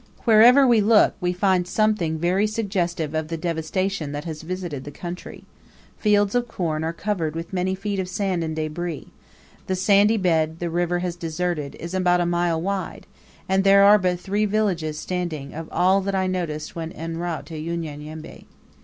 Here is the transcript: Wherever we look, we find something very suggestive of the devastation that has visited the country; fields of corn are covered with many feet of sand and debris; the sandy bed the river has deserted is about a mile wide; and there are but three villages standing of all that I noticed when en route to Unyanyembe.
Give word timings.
Wherever 0.23 0.65
we 0.65 0.81
look, 0.81 1.13
we 1.21 1.31
find 1.31 1.67
something 1.67 2.17
very 2.17 2.47
suggestive 2.47 3.13
of 3.13 3.27
the 3.27 3.37
devastation 3.37 4.13
that 4.13 4.23
has 4.25 4.41
visited 4.41 4.83
the 4.83 4.89
country; 4.89 5.43
fields 5.95 6.33
of 6.33 6.47
corn 6.47 6.83
are 6.83 6.91
covered 6.91 7.35
with 7.35 7.53
many 7.53 7.75
feet 7.75 7.99
of 7.99 8.09
sand 8.09 8.43
and 8.43 8.55
debris; 8.55 9.09
the 9.67 9.75
sandy 9.75 10.17
bed 10.17 10.57
the 10.57 10.71
river 10.71 10.97
has 10.97 11.15
deserted 11.15 11.75
is 11.75 11.93
about 11.93 12.19
a 12.19 12.25
mile 12.25 12.59
wide; 12.59 13.05
and 13.47 13.63
there 13.63 13.83
are 13.83 13.99
but 13.99 14.19
three 14.19 14.45
villages 14.45 14.97
standing 14.97 15.53
of 15.53 15.69
all 15.71 16.01
that 16.01 16.15
I 16.15 16.25
noticed 16.25 16.75
when 16.75 16.91
en 16.93 17.17
route 17.17 17.45
to 17.45 17.53
Unyanyembe. 17.55 18.45